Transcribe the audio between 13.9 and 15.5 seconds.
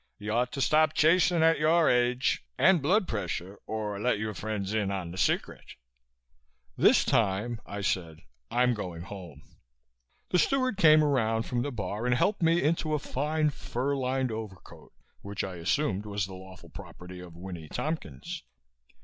lined overcoat which